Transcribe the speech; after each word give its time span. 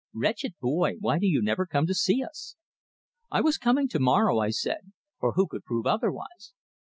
"Wretched 0.15 0.55
boy, 0.59 0.95
why 0.97 1.19
do 1.19 1.27
you 1.27 1.43
never 1.43 1.67
come 1.67 1.85
to 1.85 1.93
see 1.93 2.23
us?" 2.23 2.55
"I 3.29 3.41
was 3.41 3.59
coming 3.59 3.87
to 3.89 3.99
morrow," 3.99 4.39
I 4.39 4.49
said 4.49 4.93
for 5.19 5.33
who 5.33 5.45
could 5.45 5.63
prove 5.63 5.85
otherwise? 5.85 6.53